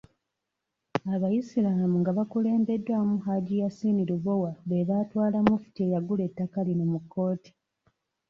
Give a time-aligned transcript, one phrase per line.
[1.15, 7.51] Abayisiraamu nga bakulembeddwamu Hajji Yasin Lubowa be baatwala Mufti eyagula ettaka lino mu kkooti.